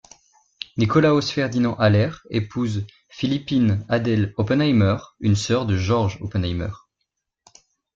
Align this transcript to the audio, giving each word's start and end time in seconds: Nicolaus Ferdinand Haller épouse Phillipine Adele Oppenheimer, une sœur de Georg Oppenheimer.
Nicolaus 0.77 1.29
Ferdinand 1.31 1.75
Haller 1.77 2.09
épouse 2.31 2.87
Phillipine 3.09 3.85
Adele 3.87 4.33
Oppenheimer, 4.35 4.97
une 5.19 5.35
sœur 5.35 5.67
de 5.67 5.77
Georg 5.77 6.17
Oppenheimer. 6.21 6.71